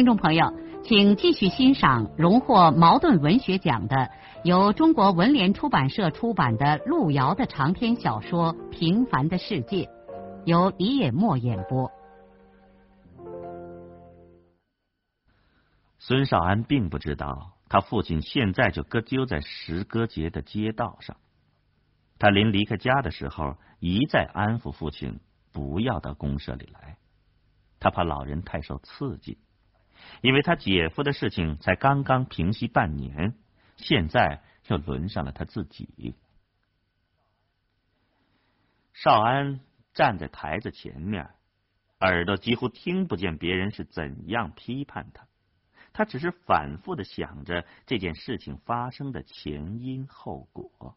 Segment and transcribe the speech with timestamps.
[0.00, 0.50] 听众朋友，
[0.82, 4.10] 请继续欣赏荣获茅盾文学奖的、
[4.44, 9.84] 由中国文联出版社出版的路遥的长篇小说《平凡的世界》，
[10.46, 11.92] 由李野墨演播。
[15.98, 21.18] 孙少安并不知道，他父亲现在就搁丢在石歌节的街道上。
[22.18, 25.20] 他临离开家的时候，一再安抚父亲
[25.52, 26.96] 不要到公社里来，
[27.78, 29.36] 他怕老人太受刺激。
[30.20, 33.34] 因为他姐夫的事情才刚刚平息半年，
[33.76, 36.14] 现在又轮上了他自己。
[38.92, 39.60] 少安
[39.94, 41.30] 站在台子前面，
[42.00, 45.26] 耳朵几乎听不见别人是怎样批判他，
[45.92, 50.96] 他只是反复的想着这件事情发生的前因后果。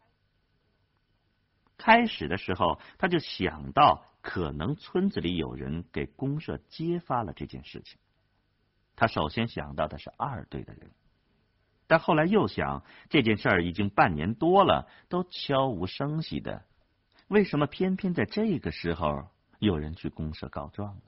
[1.76, 7.98] 开始的时候，他就想到可能村子里有人给公社揭发了这件事情。
[8.96, 10.90] 他首先想到的是二队的人，
[11.86, 16.64] 但后来又想，这件事儿已经半年多了，都悄无声息的，
[17.28, 19.28] 为什么偏偏在这个时候
[19.58, 21.02] 有人去公社告状了？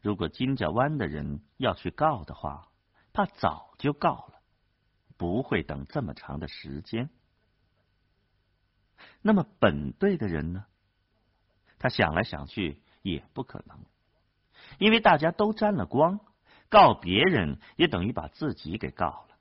[0.00, 2.68] 如果金家湾的人要去告的话，
[3.12, 4.40] 他早就告了，
[5.16, 7.10] 不会等这么长的时间。
[9.20, 10.64] 那么本队的人呢？
[11.78, 13.84] 他想来想去，也不可能。
[14.78, 16.20] 因为大家都沾了光，
[16.68, 19.36] 告别人也等于把自己给告了。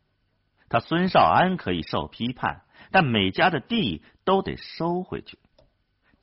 [0.69, 5.37] 他孙少安可以受批判，但每家的地都得收回去，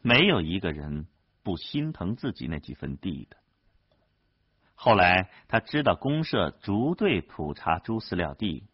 [0.01, 1.07] 没有一个人
[1.43, 3.37] 不心疼自己那几分地的。
[4.75, 8.67] 后来他知道公社逐队普查猪饲料地，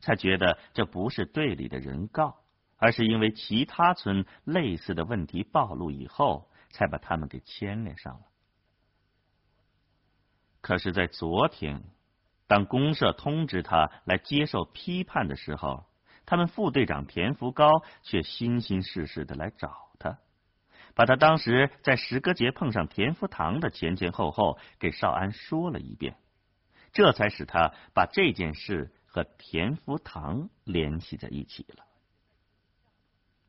[0.00, 2.38] 才觉得这不是队里的人告，
[2.76, 8.22] 而是因为其他村类似的问题暴露以后，才把他们给牵连上了。
[10.62, 11.82] 可是，在昨天，
[12.46, 15.84] 当公社通知他来接受批判的时候，
[16.24, 20.18] 他们副队长田福高却心心事事的来找他，
[20.94, 26.14] 把他当时在石歌节碰上田福堂的前前后后给少安说了一遍，
[26.92, 31.84] 这才使他把这件事和田福堂联系在一起了。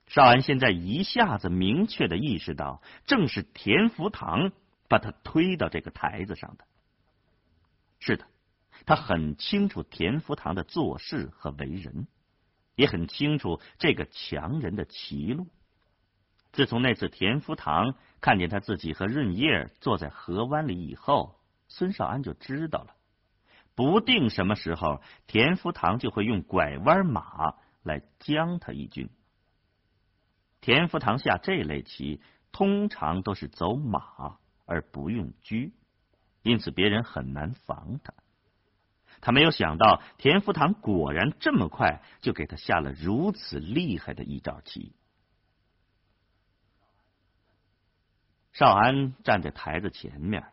[0.07, 4.51] 少安现在一下子明确的意识到，正是田福堂
[4.89, 6.65] 把他推到这个台子上的。
[8.05, 8.25] 是的，
[8.85, 12.05] 他很清楚田福堂的做事和为人，
[12.75, 15.47] 也很清楚这个强人的歧路。
[16.51, 22.93] 自从那次田福堂看见他自己和润叶坐在河湾里以后，孙少安就知道了，
[23.73, 29.09] 不定什么时候田福堂就会用拐弯马来将他一军。
[30.59, 32.19] 田福堂下这类棋，
[32.51, 35.71] 通常都是走马而不用车。
[36.43, 38.13] 因此，别人很难防他。
[39.21, 44.93] 他没有想到，田福堂果然这么快就给他下了如此厉害的一招棋。
[48.51, 50.43] 少安站在台子前面，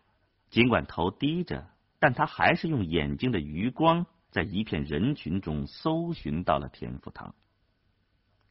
[0.49, 1.69] 尽管头低着，
[1.99, 7.35] 但他还是用眼睛的余光在一片人群中搜寻到了田福堂。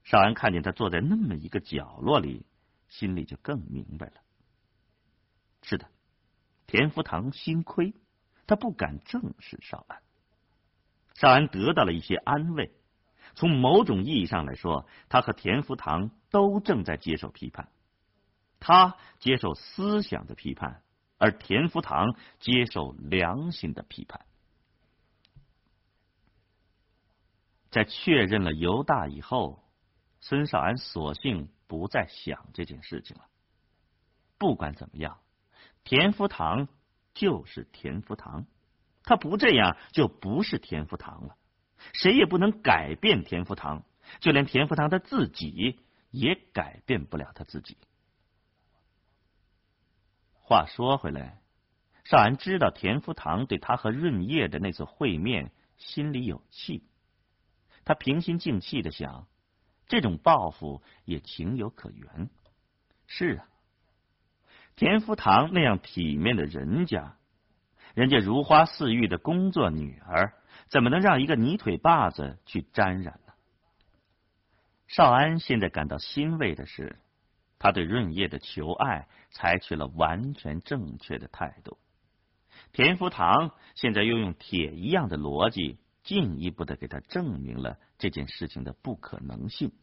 [0.03, 2.45] 少安看见他坐在那么一个角落里，
[2.89, 4.15] 心里就更明白了。
[5.61, 5.87] 是的。
[6.69, 7.95] 田福堂心亏，
[8.45, 10.03] 他不敢正视少安。
[11.15, 12.71] 少安得到了一些安慰。
[13.33, 17.69] 从某种意义上来说，他和田福堂都正在接受批判。
[18.59, 20.83] 他接受思想的批判，
[21.17, 24.21] 而田福堂接受良心的批判。
[27.71, 29.63] 在确认了犹大以后，
[30.19, 33.25] 孙少安索性不再想这件事情了。
[34.37, 35.17] 不管怎么样。
[35.89, 36.67] 田福堂
[37.15, 38.45] 就是田福堂，
[39.01, 41.35] 他不这样就不是田福堂了。
[41.93, 43.83] 谁也不能改变田福堂，
[44.19, 45.79] 就连田福堂他自己
[46.11, 47.75] 也改变不了他自己。
[50.35, 51.41] 话说回来，
[52.03, 56.83] 少安知道田福堂对他和润叶的那次会面心里有气，
[57.83, 59.25] 他平心静气的想，
[59.87, 62.29] 这种报复也情有可原。
[63.07, 63.49] 是啊。
[64.79, 67.17] 田福堂那样体面的人家，
[67.95, 70.31] 人家如花似玉的工作女儿，
[70.69, 73.33] 怎么能让一个泥腿把子去沾染呢？
[74.87, 76.97] 少安现在感到欣慰的是，
[77.59, 81.77] 他对润叶的求爱采取了完全正确的态度。
[82.71, 89.73] 田福堂现在又用铁一样的逻辑，进一步的给他证明了这件事情的不可能性。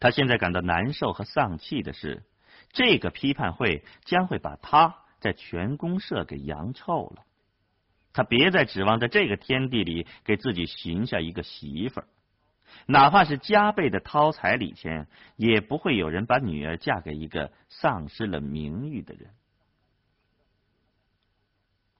[0.00, 2.24] 他现在感到难受和丧气的是，
[2.70, 7.24] 这个批判会将会把他在全公社给扬臭了。
[8.12, 12.08] 他别再指望在这个天地里给自己寻下一个媳妇儿，
[12.86, 15.06] 哪怕是加倍的掏彩礼钱，
[15.36, 19.30] 也不会有人把女儿嫁给一个丧失了名誉的人。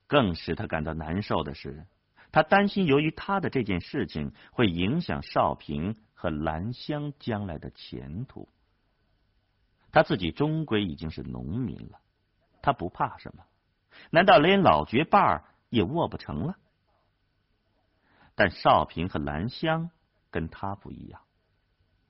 [0.06, 1.86] 更使他感到难受的是，
[2.32, 8.48] 他担心由于他的这件事情会影响少平和兰香将来的前途。
[9.92, 12.00] 他自己终归已经是农民了，
[12.62, 13.44] 他不怕什么？
[14.10, 16.56] 难道连老绝把也握不成了？
[18.34, 19.90] 但少平和兰香
[20.30, 21.22] 跟他不一样，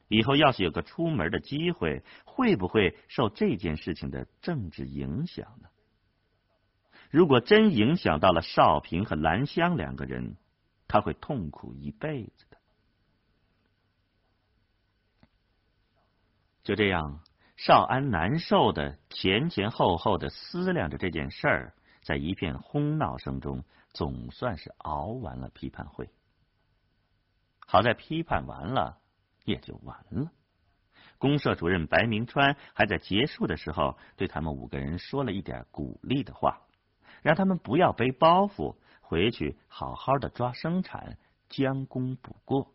[0.09, 5.69] 以后要是有个出门的机会，会不会受这件事情的政治影响呢？
[7.11, 10.37] 如果真影响到了少平和兰香两个人，
[10.87, 12.59] 他会痛苦一辈子的。
[16.63, 17.23] 就这样，
[17.59, 26.09] 少安难受的前前后后的思量着这件事儿，在一片哄闹声中，总算是熬完了批判会。
[27.67, 28.99] 好在批判完了
[29.45, 30.31] 也就完了。
[31.19, 36.63] 公社主任白明川还在结束的时候对他们五个人说了一点鼓励的话。
[37.23, 41.19] 让他们不要背包袱，回去好好的抓生产，
[41.49, 42.73] 将功补过。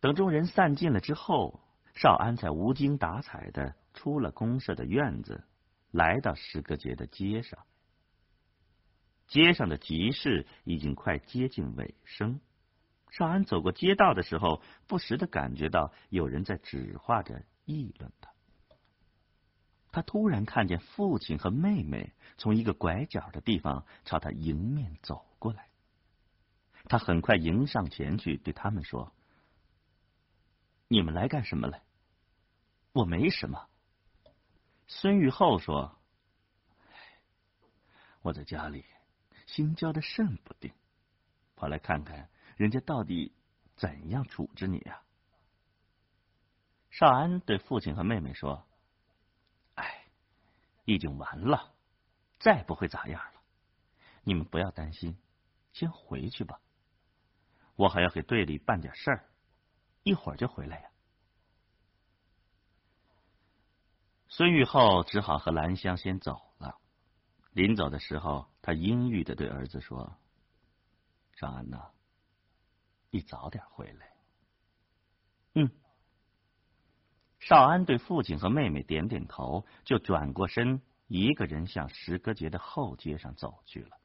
[0.00, 1.60] 等众人散尽了之后，
[1.94, 5.44] 少安才无精打采的出了公社的院子，
[5.90, 7.60] 来到石歌节的街上。
[9.26, 12.40] 街上的集市已经快接近尾声，
[13.10, 18.30] 少安走过街道的时候，不时的感觉到有人在指画着议论他。
[19.90, 25.70] 他突然看见父亲和妹妹从一个拐角的地方朝他迎面走过来，
[26.84, 29.10] 他很快迎上前去对他们说
[30.88, 31.82] ：“你们来干什么来
[32.92, 33.68] ？”“我没什么。”
[34.86, 35.98] 孙玉厚说
[38.22, 38.84] ：“我在家里
[39.46, 40.72] 心焦的甚不定，
[41.54, 43.34] 跑来看看人家到底
[43.74, 45.02] 怎样处置你呀。”
[46.90, 48.66] 少安对父亲和妹妹说。
[50.88, 51.74] 已经完了，
[52.38, 53.40] 再不会咋样了。
[54.22, 55.18] 你们不要担心，
[55.72, 56.60] 先回去吧。
[57.74, 59.28] 我还要给队里办点事儿，
[60.06, 60.88] 一会儿就回来呀。
[64.28, 66.78] 孙玉厚只好和兰香先走了。
[67.50, 70.16] 临走的时候，他阴郁的对儿子说
[71.34, 71.90] ：“少安呐，
[73.10, 74.12] 你早点回来。”
[75.54, 75.68] 嗯。
[77.40, 83.98] 少安对父亲和妹妹点点头，就转过身，一个人向石歌节的后街上走去了。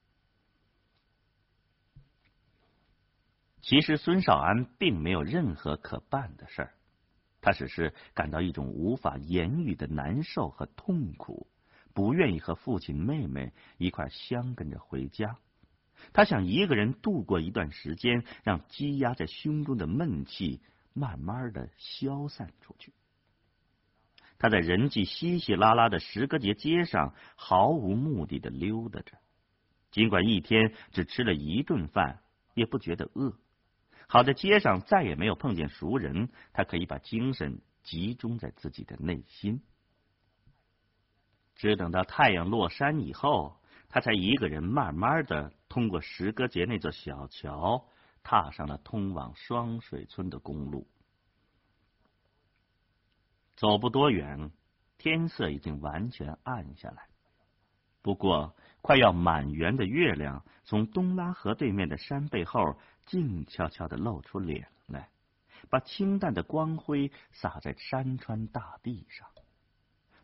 [3.61, 6.73] 其实孙少安并没有任何可办的事儿，
[7.41, 11.47] 他只是感到一种无法言语的难受和痛苦，
[11.93, 15.37] 不愿意和父亲、妹妹一块相跟着回家。
[16.13, 20.59] 他想一个人度过一段时间，让积压在胸中的闷气
[20.93, 22.91] 慢慢的消散出去。
[24.39, 29.19] 他在人迹稀稀拉拉的石歌节街上毫无目的的溜达着，
[29.91, 32.21] 尽管一天只吃了一顿饭，
[32.55, 33.37] 也不觉得饿。
[34.11, 39.61] 好在街上再也没有碰见熟人，他可以把精神集中在自己的内心。
[41.55, 47.87] 只等到太阳落山以后，他才一个人慢慢的通过石歌节那座小桥，
[48.21, 50.85] 踏上了通往双水村的公路。
[53.55, 54.51] 走不多远，
[54.97, 57.07] 天色已经完全暗下来。
[58.01, 62.77] 不过，快要满圆的月亮从东拉河对面的山背后
[63.11, 65.09] 静悄悄的露出脸来，
[65.69, 69.27] 把清淡的光辉洒在山川大地上。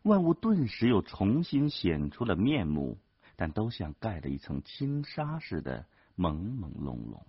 [0.04, 2.98] 万物顿时又重新显出了面目，
[3.36, 5.84] 但都像盖了一层轻纱似的
[6.16, 7.20] 朦朦胧胧。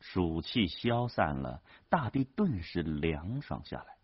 [0.00, 3.96] 暑气消散了，大地顿时凉爽下来。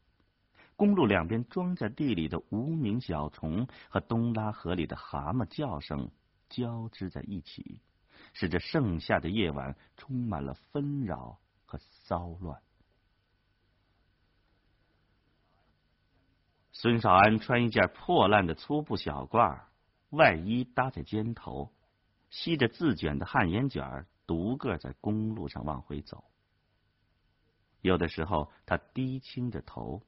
[0.77, 6.13] 公路两边庄稼地里的无名小虫和东拉河里的蛤蟆叫声
[6.49, 7.81] 交织在一起，
[8.33, 12.61] 使这盛夏的夜晚充满了纷扰和骚乱。
[16.73, 19.61] 孙少安穿一件破烂的粗布小褂，
[20.11, 21.73] 外衣搭在肩头，
[22.31, 26.25] 吸着自卷的旱烟卷，独个在公路上往回走。
[27.83, 30.03] 有的时候，他低倾着头。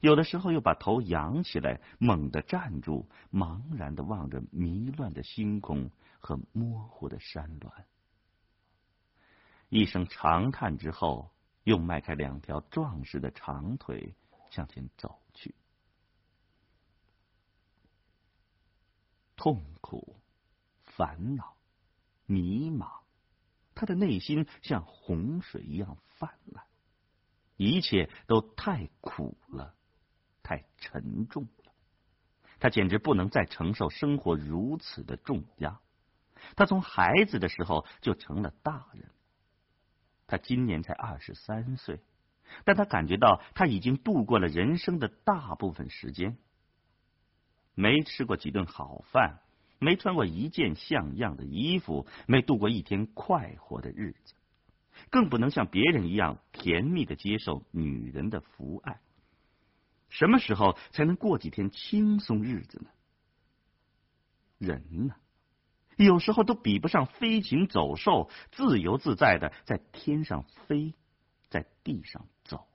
[0.00, 5.90] 有的时候又把头扬起来，猛地站住，茫然的望着迷乱的星空
[6.22, 7.70] 和模糊的山峦。
[9.68, 11.30] 一声长叹之后，
[11.64, 14.14] 又迈开两条壮实的长腿
[14.50, 15.54] 向前走去。
[19.36, 20.16] 痛苦、
[20.84, 21.56] 烦恼、
[22.26, 23.02] 迷茫，
[23.74, 26.64] 他的内心像洪水一样泛滥，
[27.56, 29.74] 一切都太苦了。
[30.44, 31.72] 太沉重了，
[32.58, 35.80] 他简直不能再承受生活如此的重压。
[36.56, 39.08] 他从孩子的时候就成了大人，
[40.26, 42.00] 他今年才二十三岁，
[42.64, 46.36] 但他感觉到他已经度过了人生的大部分时间。
[47.74, 49.40] 没吃过几顿好饭，
[49.78, 54.34] 没穿过一件像样的衣服，没度过一天快活的日子，
[55.10, 59.00] 更不能像别人一样甜蜜的接受女人的抚爱。
[60.10, 62.90] 什么时候才能过几天轻松日子呢？
[64.58, 65.16] 人呢，
[65.96, 70.94] 有时候都比不上飞禽走兽，自由自在的在天上飞，
[71.48, 72.66] 在地上走。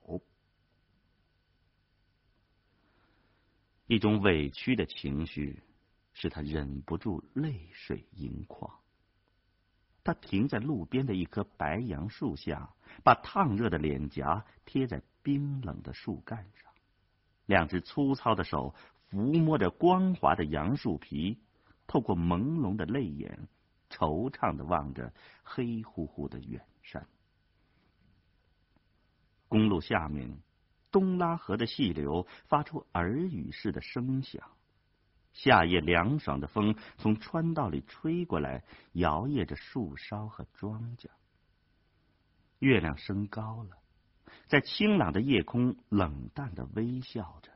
[3.88, 5.64] 一种委屈的情绪
[6.14, 8.70] 使他忍不住泪水盈眶。
[10.04, 16.72] 他停在路边的一棵白杨树下，把烫热的脸颊贴在冰冷的树干上。
[17.46, 18.76] 两只粗糙的手
[19.10, 21.40] 抚摸着光滑的杨树皮，
[21.88, 23.48] 透过朦胧的泪眼，
[23.90, 25.14] 惆怅的望着
[25.44, 27.08] 黑乎乎的远山。
[29.48, 30.38] 公路下面，
[30.92, 34.44] 东拉河的细流发出耳语似的声响。
[35.34, 38.64] 夏夜凉爽的风从川道里吹过来，
[38.94, 41.08] 摇曳着树梢和庄稼。
[42.60, 43.78] 月亮升高了。
[44.48, 47.52] 在清朗的夜空，冷淡的微笑着，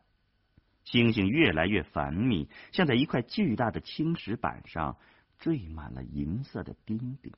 [0.83, 4.97] 星星越来越繁密，像在一块巨大的青石板上
[5.39, 7.33] 缀满了银色的钉钉。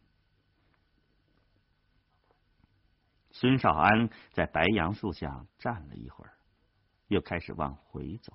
[3.32, 6.34] 孙少安在白杨树下站了一会儿，
[7.08, 8.34] 又开始往回走。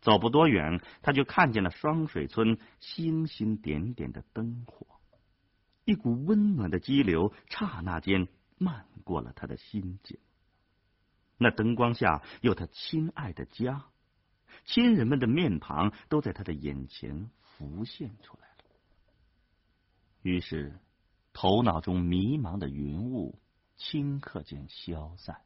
[0.00, 4.86] 走不多远，他就看见了双水村星星点点的灯火，
[5.84, 8.28] 一股温暖的激流刹那间。
[8.58, 10.20] 漫过了他的心境。
[11.36, 13.86] 那灯光下有他亲爱的家，
[14.64, 18.64] 亲人们的面庞都在他的眼前浮现出来了。
[20.22, 20.78] 于是，
[21.32, 23.38] 头脑中迷茫的云雾
[23.76, 25.42] 顷刻间消散，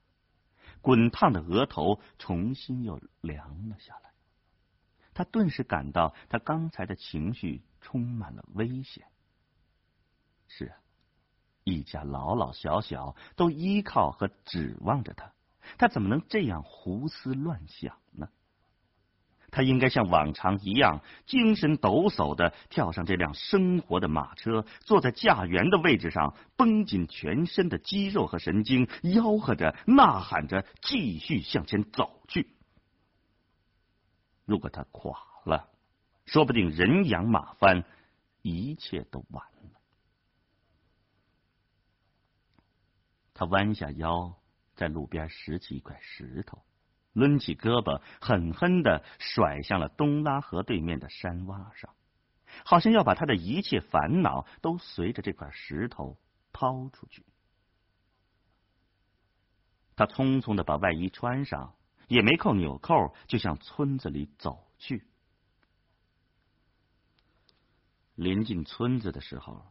[0.81, 4.13] 滚烫的额头重新又凉了下来。
[5.15, 9.07] 他顿时感到，他刚才的情绪充满了危险。
[10.49, 10.77] 是啊。
[11.69, 15.33] 一家老老小小都依靠和指望着他，
[15.79, 18.29] 他怎么能这样胡思乱想呢？
[19.57, 32.51] 他应该像往常一样，精神抖擞的跳上这辆生活的马车，坐在驾辕的位置上，绷紧全身的肌肉和神经，吆喝着、呐喊着，继续向前走去。
[34.45, 35.71] 如果他垮了，
[36.27, 37.83] 说不定人仰马翻，
[38.43, 39.81] 一切都完了。
[43.33, 44.35] 他弯下腰，
[44.75, 46.63] 在路边拾起一块石头，
[47.17, 51.95] 抡起胳膊，狠狠的甩向了东拉河对面的山洼上，
[52.65, 56.19] 好像要把他的一切烦恼都随着这块石头
[56.53, 57.25] 抛出去。
[59.97, 61.75] 他匆匆的把外衣穿上，
[62.07, 65.07] 也没扣纽扣，就向村子里走去。
[68.15, 69.65] 临近村子的时候，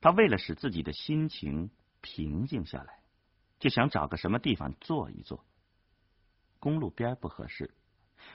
[0.00, 1.70] 他为了使自己的心情
[2.00, 3.00] 平静下来。
[3.60, 5.44] 就想找个什么地方坐一坐。
[6.60, 7.74] 公路边不合适，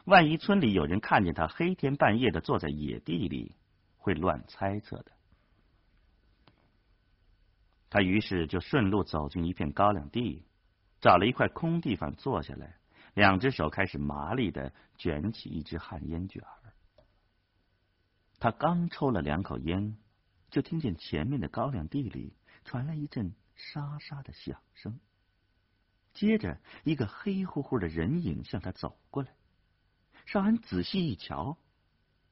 [0.03, 3.55] 万一村里有人看见他黑天半夜的坐在野地里，
[3.97, 5.11] 会乱猜测的。
[7.89, 10.43] 他于是就顺路走进一片高粱地，
[10.99, 12.75] 找了一块空地方坐下来，
[13.13, 16.73] 两只手开始麻利的卷起一支旱烟卷儿。
[18.37, 19.95] 他刚抽了两口烟，
[20.49, 24.99] 就听见前面的高粱地里传来一阵沙沙的响声。
[26.15, 29.35] 接着，一个黑乎乎的人影向他走过来。
[30.25, 31.57] 少安仔细一瞧，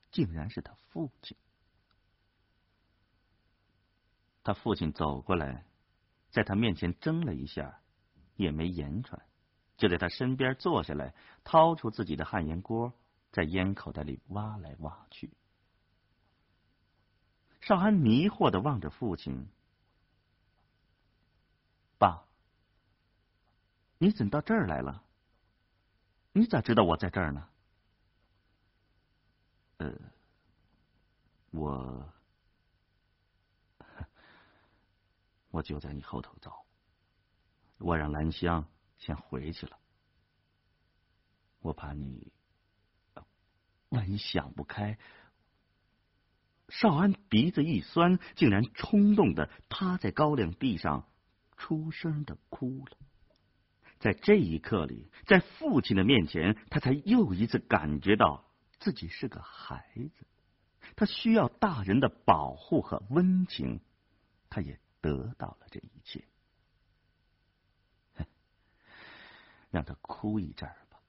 [0.09, 1.37] 竟然是他父亲。
[4.41, 5.65] 他父亲走过来，
[6.31, 7.81] 在他面前怔了一下，
[8.35, 9.21] 也没言传，
[9.77, 11.13] 就在他身边坐下来，
[11.43, 12.93] 掏出自己的旱烟锅，
[13.31, 15.31] 在烟口袋里挖来挖去。
[17.61, 19.47] 少安迷惑的望着父亲
[21.97, 22.25] ：“爸，
[24.03, 25.01] 你怎到这儿来了？
[26.33, 27.47] 你咋知道我在这儿呢
[29.79, 29.95] ？”“呃，
[31.51, 32.13] 我，
[35.51, 36.51] 我就在你后头走。
[37.77, 38.67] 我让兰香
[38.97, 39.79] 先回去了。
[41.61, 42.33] 我怕你，
[43.87, 44.99] 万一想不开。”
[46.67, 51.07] 少安鼻子一酸，竟然冲动的趴在高粱地上，
[51.55, 52.97] 出声的哭了。
[54.03, 58.45] 在这一刻里，在父亲的面前，他才又一次感觉到
[58.81, 60.27] 自己是个孩子，
[60.97, 63.79] 他需要大人的保护和温情，
[64.49, 66.27] 他也得到了这一切。
[69.71, 70.99] 让他哭一阵儿吧，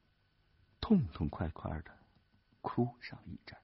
[0.80, 1.98] 痛痛快快的
[2.60, 3.58] 哭上一阵。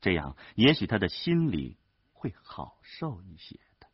[0.00, 1.76] 这样，也许他的心里
[2.14, 3.86] 会好受一些的。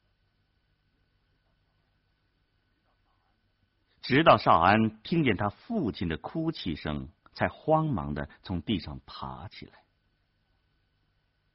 [4.02, 9.72] 直到少安听见他父亲的哭泣声，才慌忙的从地上爬起来。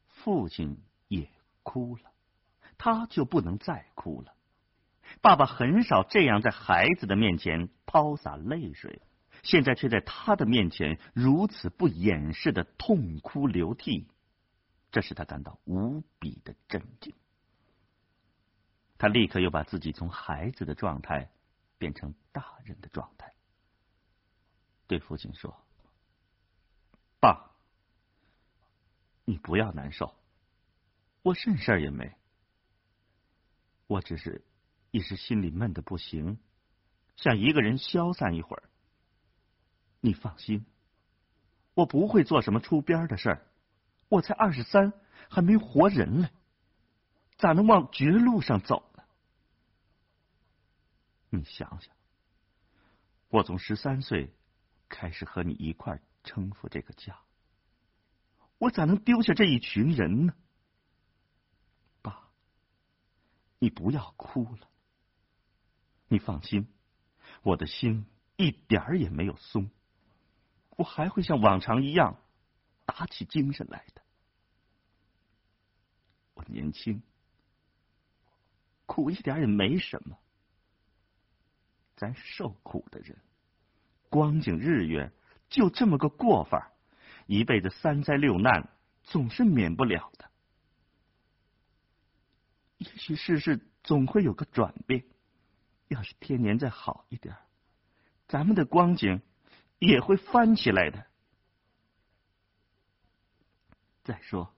[0.07, 1.29] 父亲也
[1.61, 2.11] 哭了，
[2.77, 4.33] 他就不能再哭了。
[5.21, 9.01] 爸爸很少这样在孩子的面前抛洒泪水，
[9.43, 14.07] 现在却在他的面前如此不掩饰的痛哭流涕。
[14.89, 17.13] 这使他感到无比的震惊，
[18.97, 21.29] 他立刻又把自己从孩子的状态
[21.77, 23.33] 变成大人的状态，
[24.87, 25.65] 对父亲说
[27.19, 27.51] ：“爸，
[29.25, 30.15] 你不要难受，
[31.21, 32.15] 我甚事儿也没，
[33.87, 34.45] 我只是
[34.91, 36.39] 一时心里闷的不行，
[37.15, 38.63] 想一个人消散一会儿。
[39.99, 40.65] 你放心，
[41.73, 43.47] 我不会做什么出边的事儿。”
[44.09, 44.93] 我才二十三，
[45.29, 46.29] 还没活人嘞，
[47.35, 48.86] 咋能往绝路上走？
[51.29, 51.95] 你想想，
[53.29, 54.33] 我从十三岁
[54.87, 57.19] 开始和你一块撑扶这个家，
[58.57, 60.33] 我咋能丢下这一群人呢？
[62.01, 62.29] 爸，
[63.59, 64.69] 你不要哭了，
[66.07, 66.73] 你放心，
[67.43, 68.05] 我的心
[68.37, 69.69] 一点儿也没有松，
[70.69, 72.17] 我还会像往常一样。
[72.85, 74.01] 打起精神来的，
[76.35, 77.03] 我年轻，
[78.85, 80.17] 苦一点也没什么。
[81.97, 83.17] 咱受苦的人，
[84.07, 85.11] 光景日月
[85.49, 86.71] 就这么个过法，
[87.25, 88.69] 一辈子三灾六难
[89.03, 90.29] 总是免不了的。
[92.77, 95.03] 也许世事总会有个转变，
[95.87, 97.35] 要是天年再好一点，
[98.27, 99.19] 咱们的光景
[99.79, 101.03] 也会翻起来的。
[104.03, 104.53] 再说，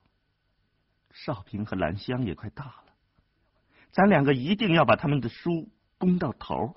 [1.11, 2.93] 少平和兰香也快大了，
[3.91, 6.75] 咱两个一定要把他们的书攻到头。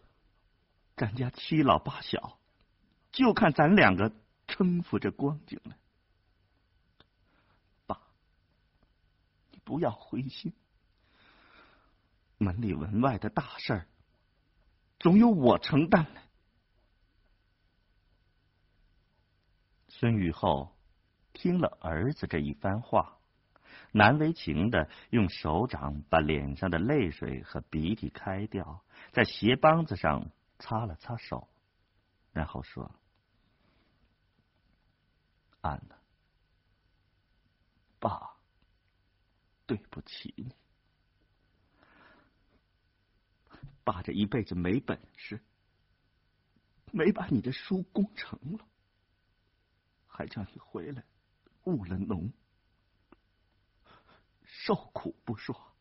[0.96, 2.38] 咱家七老八小，
[3.10, 4.12] 就看咱两个
[4.46, 5.76] 撑扶着光景了。
[7.86, 8.00] 爸，
[9.50, 10.52] 你不要灰心，
[12.38, 13.86] 门里门外的大事儿，
[14.98, 16.20] 总有我承担的。
[19.88, 20.72] 孙雨后。
[21.34, 23.16] 听了儿子这一番话，
[23.90, 30.30] 难为情的用手掌把脸上的泪水和鼻涕开掉，在鞋帮子上
[30.62, 31.48] 擦了擦手，
[32.32, 32.88] 然后说
[35.60, 35.98] ：“安娜，
[37.98, 38.36] 爸，
[39.66, 40.54] 对不起你，
[43.82, 45.42] 爸这一辈子没本事，
[46.92, 48.64] 没把你的书攻成了，
[50.06, 51.04] 还叫你回来。”
[51.64, 52.32] 务了农，
[54.44, 55.74] 受苦不说，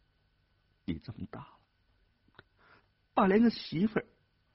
[0.86, 1.60] 你这么大了，
[3.16, 4.06] 爸连个媳妇儿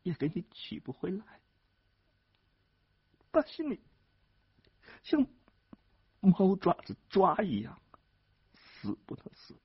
[0.06, 1.40] 也给你娶不回来，
[3.32, 3.80] 爸心里
[5.02, 5.26] 像
[6.20, 7.82] 猫爪子抓一样，
[8.54, 9.56] 死不能死，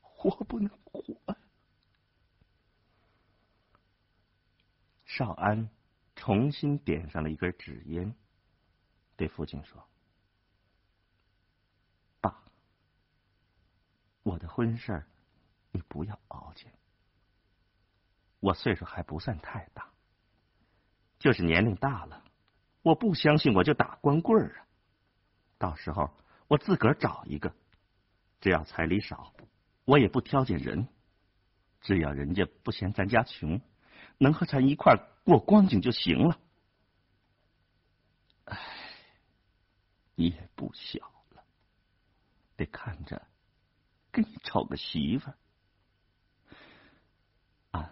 [0.00, 1.36] 活不能活。
[5.04, 5.68] 少安
[6.16, 8.14] 重新点上了一根纸烟。
[9.16, 9.86] 对父亲说
[12.22, 12.42] ：“爸，
[14.22, 15.04] 我的婚事
[15.72, 16.72] 你不要熬煎。
[18.42, 19.88] 我岁数还不算太大，
[21.20, 22.24] 就是年龄大了，
[22.82, 24.66] 我不相信我就打光棍啊！
[25.58, 26.10] 到时候
[26.48, 27.54] 我自个儿找一个，
[28.40, 29.32] 只要彩礼少，
[29.84, 30.88] 我也不挑拣人，
[31.80, 33.60] 只要人家不嫌咱家穷，
[34.18, 36.40] 能和咱一块过光景就行了。
[38.46, 38.58] 唉，
[40.16, 40.98] 也不小
[41.30, 41.44] 了，
[42.56, 43.24] 得看着
[44.10, 45.38] 给你瞅个媳妇儿。
[47.70, 47.90] 啊，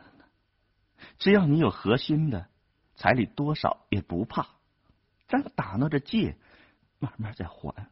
[1.20, 2.48] 只要你有核心的，
[2.96, 4.48] 彩礼多少也不怕，
[5.28, 6.36] 咱打闹着借，
[6.98, 7.90] 慢慢再还。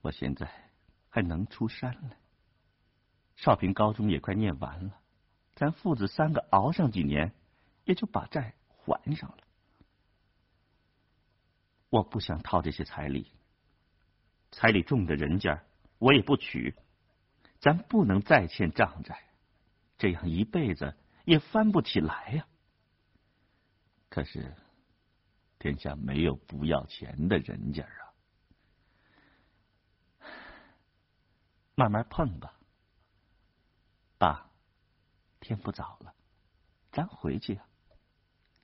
[0.00, 0.70] 我现在
[1.08, 2.16] 还能出山来，
[3.34, 5.00] 少平高中也快念完了。
[5.56, 7.34] 咱父子三个熬上几年，
[7.84, 9.38] 也就把债还上了。
[11.90, 13.32] 我不想套这些彩礼，
[14.52, 15.64] 彩礼重的人家
[15.98, 16.76] 我也不娶。
[17.58, 19.24] 咱不能再欠账债，
[19.98, 22.46] 这样一辈子也翻不起来呀。
[24.08, 24.54] 可是
[25.58, 28.14] 天下没有不要钱的人家啊，
[31.74, 32.54] 慢慢碰吧，
[34.18, 34.50] 爸。
[35.38, 36.12] 天不早了，
[36.90, 37.64] 咱回去呀。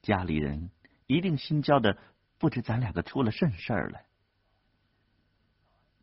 [0.01, 0.71] 家里人
[1.07, 1.97] 一定心焦的，
[2.39, 4.05] 不知咱两个出了甚事儿来。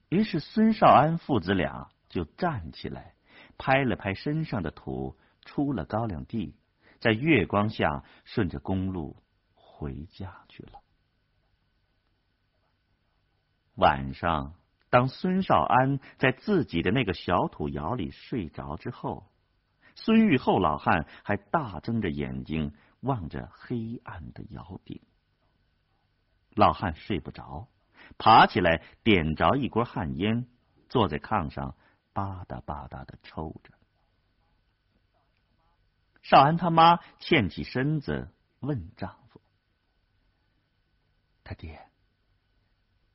[0.07, 3.13] 于是孙少安父子俩就站起来，
[3.59, 6.55] 拍了拍身上的土，出了高粱地，
[6.99, 9.17] 在月光下顺着公路
[9.53, 10.79] 回家去了。
[13.75, 14.55] 晚上，
[14.89, 19.27] 当孙少安在自己的那个小土窑里睡着之后。
[19.95, 25.01] 孙玉厚老汉还大睁着眼睛望着黑暗的窑顶。
[26.55, 27.67] 老汉睡不着，
[28.17, 30.47] 爬起来点着一锅旱烟，
[30.87, 31.75] 坐在炕上
[32.19, 33.73] 吧嗒吧嗒的抽着。
[36.21, 38.29] 少安他妈欠起身子
[38.59, 39.41] 问丈夫
[41.45, 41.89] ：“他爹，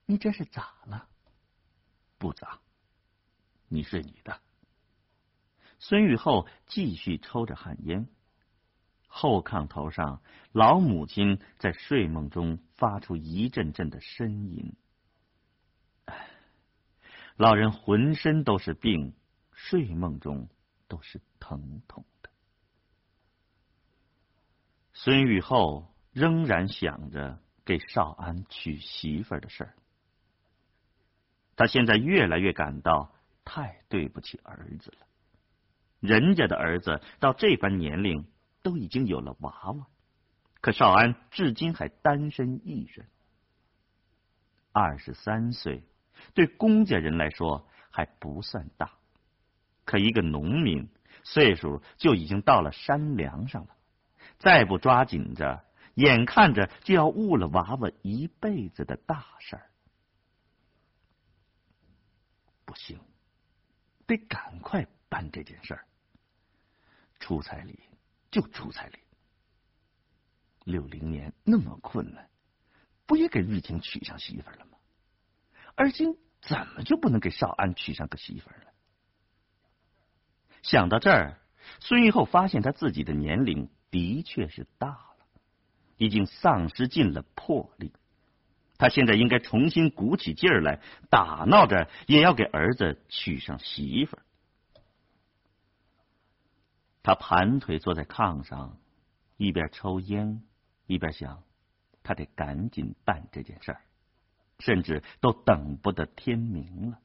[0.06, 1.08] 你这是咋了
[2.16, 2.60] ？”“不咋，
[3.68, 4.40] 你睡你的。”
[5.78, 8.08] 孙玉厚继续抽着旱烟，
[9.06, 14.74] 后炕头上，老母亲在睡梦中发出一阵阵的呻吟。
[17.36, 19.12] 老人浑身都是病，
[19.52, 20.48] 睡梦中
[20.86, 22.30] 都是疼痛的。
[24.92, 29.74] 孙玉厚仍然想着给少安娶媳妇儿的事儿，
[31.56, 33.12] 他现在越来越感到
[33.44, 35.06] 太对不起儿子了。
[35.98, 38.26] 人家的儿子到这般年龄
[38.62, 39.86] 都已经有了娃娃，
[40.60, 43.08] 可少安至今还单身一人。
[44.70, 45.82] 二十三岁，
[46.32, 48.92] 对公家人来说还不算大，
[49.84, 50.88] 可一个农民
[51.22, 53.76] 岁数就已经到了山梁上了，
[54.38, 59.70] 再不抓紧着，眼看着就要误了娃娃一辈子的大事儿。
[62.64, 62.98] 不行，
[64.06, 65.86] 得赶快办这件事儿。
[67.20, 67.78] 出彩礼
[68.30, 68.98] 就出彩礼，
[70.64, 72.28] 六零年那么困难，
[73.06, 74.73] 不也给玉婷娶上媳妇了吗？
[75.76, 78.72] 而今怎么就不能给少安娶上个媳妇儿了？
[80.62, 81.38] 想到这儿，
[81.80, 85.26] 孙玉厚发现他自己的年龄的确是大了，
[85.96, 87.92] 已经丧失尽了魄力。
[88.76, 94.18] 他现在应该重新鼓起劲儿来，打闹着也要给儿子娶上媳妇。
[97.02, 98.78] 他盘腿坐在炕上，
[99.36, 100.42] 一边抽烟，
[100.86, 101.42] 一边想：
[102.02, 103.80] 他得赶紧办这件事儿，
[104.64, 106.98] 甚至都等不得天明了。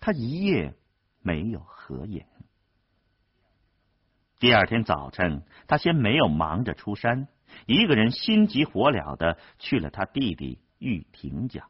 [0.00, 0.74] 他一夜
[1.22, 2.26] 没有合眼。
[4.38, 7.26] 第二天早晨，他先没有忙着出山，
[7.66, 11.68] 一个人心急火燎的去了他弟弟玉婷家。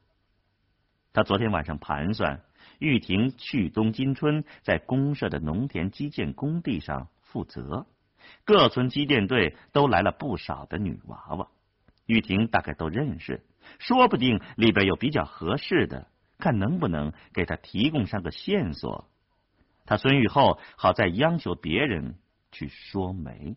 [1.12, 2.42] 他昨天晚上盘算。
[2.78, 7.86] 玉婷去东金春，在公社的农田基建工地上负责。
[8.44, 11.48] 各村机电队都来了不少的女娃娃，
[12.04, 13.46] 玉婷大概都认识，
[13.78, 19.08] 说不定里边有比较合适的，看能不能给他提供上个线索。
[19.84, 22.16] 他孙玉厚好再央求别人
[22.50, 23.56] 去说媒。